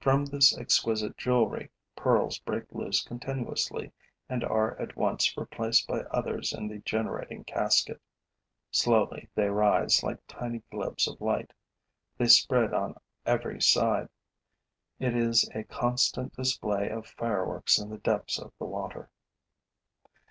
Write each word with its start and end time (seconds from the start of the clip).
From 0.00 0.24
this 0.24 0.56
exquisite 0.56 1.14
jewelry 1.18 1.68
pearls 1.94 2.38
break 2.38 2.64
loose 2.72 3.02
continuously 3.04 3.92
and 4.30 4.42
are 4.42 4.80
at 4.80 4.96
once 4.96 5.36
replaced 5.36 5.86
by 5.86 6.00
others 6.04 6.54
in 6.54 6.68
the 6.68 6.78
generating 6.78 7.44
casket; 7.44 8.00
slowly 8.70 9.28
they 9.34 9.50
rise, 9.50 10.02
like 10.02 10.20
tiny 10.26 10.62
globes 10.70 11.06
of 11.06 11.20
light. 11.20 11.52
They 12.16 12.28
spread 12.28 12.72
on 12.72 12.96
every 13.26 13.60
side. 13.60 14.08
It 14.98 15.14
is 15.14 15.50
a 15.54 15.64
constant 15.64 16.32
display 16.32 16.88
of 16.88 17.06
fireworks 17.06 17.78
in 17.78 17.90
the 17.90 17.98
depths 17.98 18.38
of 18.38 18.54
the 18.58 18.64
water. 18.64 19.10